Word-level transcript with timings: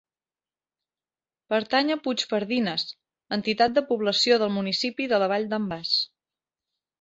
Pertany 1.53 1.93
a 1.95 1.97
Puigpardines, 2.07 2.85
entitat 3.37 3.77
de 3.77 3.85
població 3.91 4.39
del 4.45 4.53
municipi 4.57 5.07
de 5.13 5.21
la 5.25 5.29
Vall 5.35 5.47
d'en 5.53 5.69
Bas. 5.75 5.95